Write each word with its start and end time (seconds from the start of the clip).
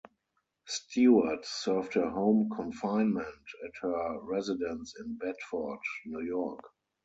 Stewart 0.65 1.45
served 1.45 1.93
her 1.93 2.09
home 2.09 2.49
confinement 2.55 3.27
at 3.63 3.71
her 3.83 4.17
residence 4.23 4.99
in 4.99 5.15
Bedford, 5.19 5.77
New 6.07 6.21
York. 6.25 6.71